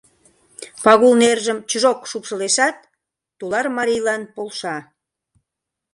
Пагул 0.83 1.13
нержым 1.21 1.57
чжок 1.69 1.99
шупшылешат, 2.11 2.77
тулар 3.37 3.65
марийлан 3.77 4.21
полша: 4.35 4.77